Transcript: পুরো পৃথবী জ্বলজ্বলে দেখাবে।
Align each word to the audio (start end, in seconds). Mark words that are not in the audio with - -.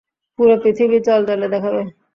পুরো 0.39 0.55
পৃথবী 0.63 0.97
জ্বলজ্বলে 1.05 1.47
দেখাবে। 1.53 1.81